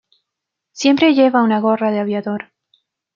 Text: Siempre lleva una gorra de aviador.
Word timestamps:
Siempre 0.71 1.13
lleva 1.13 1.43
una 1.43 1.59
gorra 1.59 1.91
de 1.91 1.99
aviador. 1.99 2.51